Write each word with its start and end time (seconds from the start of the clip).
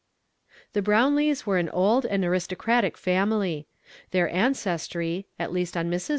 The 0.73 0.81
Brownlees 0.81 1.45
were 1.45 1.59
an 1.59 1.69
old 1.69 2.07
and 2.07 2.25
aristocratic 2.25 2.97
Uinnly: 2.97 3.65
their 4.09 4.27
ancestry, 4.29 5.27
at 5.37 5.51
least 5.51 5.77
on 5.77 5.91
IVIrs. 5.91 6.09